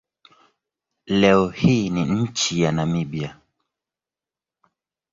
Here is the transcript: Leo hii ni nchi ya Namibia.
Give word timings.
Leo 1.05 1.47
hii 1.49 1.89
ni 1.89 2.05
nchi 2.05 2.61
ya 2.61 2.71
Namibia. 2.71 3.39